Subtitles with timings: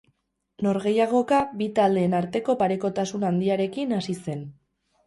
[0.67, 4.45] Norgehiagoka bi taldeen arteko parekotasun handiarekin hasi zen.